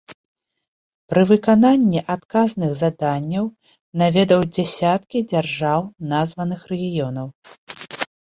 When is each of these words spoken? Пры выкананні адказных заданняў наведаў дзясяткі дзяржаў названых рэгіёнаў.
Пры 1.13 1.21
выкананні 1.31 2.01
адказных 2.15 2.71
заданняў 2.81 3.45
наведаў 4.03 4.41
дзясяткі 4.55 5.23
дзяржаў 5.31 5.79
названых 6.17 6.61
рэгіёнаў. 6.75 7.27